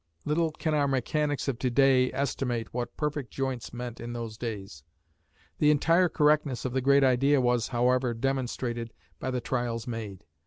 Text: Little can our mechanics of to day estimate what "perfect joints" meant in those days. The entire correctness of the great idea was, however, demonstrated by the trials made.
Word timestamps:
Little 0.25 0.49
can 0.51 0.73
our 0.73 0.87
mechanics 0.87 1.47
of 1.47 1.59
to 1.59 1.69
day 1.69 2.11
estimate 2.11 2.73
what 2.73 2.97
"perfect 2.97 3.29
joints" 3.29 3.71
meant 3.71 3.99
in 3.99 4.13
those 4.13 4.35
days. 4.35 4.83
The 5.59 5.69
entire 5.69 6.09
correctness 6.09 6.65
of 6.65 6.73
the 6.73 6.81
great 6.81 7.03
idea 7.03 7.39
was, 7.39 7.67
however, 7.67 8.15
demonstrated 8.15 8.93
by 9.19 9.29
the 9.29 9.41
trials 9.41 9.85
made. 9.85 10.23